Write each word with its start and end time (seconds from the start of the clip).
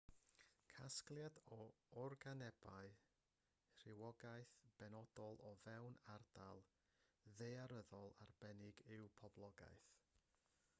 casgliad 0.75 1.35
o 1.57 1.67
organebau 2.03 2.89
rhywogaeth 3.83 4.55
benodol 4.81 5.39
o 5.51 5.53
fewn 5.67 6.01
ardal 6.17 6.65
ddaearyddol 7.37 8.13
arbennig 8.27 8.85
yw 8.99 9.09
poblogaeth 9.23 9.89